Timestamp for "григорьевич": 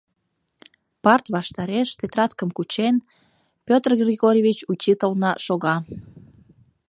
4.03-4.59